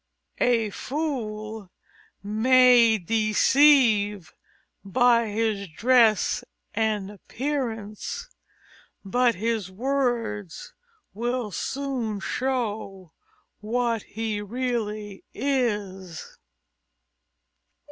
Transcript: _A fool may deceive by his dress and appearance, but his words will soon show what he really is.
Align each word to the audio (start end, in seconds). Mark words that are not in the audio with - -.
_A 0.39 0.73
fool 0.73 1.69
may 2.23 2.97
deceive 2.97 4.33
by 4.83 5.27
his 5.27 5.67
dress 5.67 6.43
and 6.73 7.11
appearance, 7.11 8.27
but 9.05 9.35
his 9.35 9.69
words 9.69 10.73
will 11.13 11.51
soon 11.51 12.19
show 12.19 13.13
what 13.59 14.01
he 14.01 14.41
really 14.41 15.23
is. 15.35 16.39